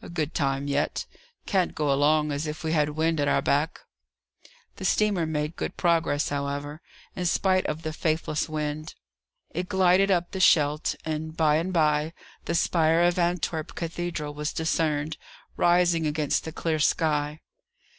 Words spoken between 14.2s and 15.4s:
was discerned,